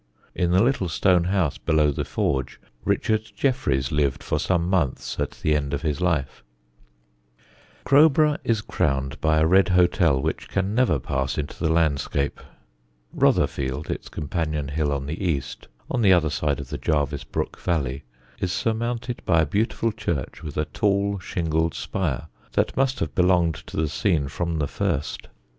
[0.33, 5.29] In the little stone house below the forge Richard Jefferies lived for some months at
[5.43, 6.43] the end of his life.
[7.87, 11.71] [Sidenote: ROTHERFIELD] Crowborough is crowned by a red hotel which can never pass into the
[11.71, 12.39] landscape;
[13.15, 17.59] Rotherfield, its companion hill on the east, on the other side of the Jarvis Brook
[17.59, 18.03] valley,
[18.39, 23.53] is surmounted by a beautiful church with a tall shingled spire, that must have belonged
[23.53, 25.27] to the scene from the first.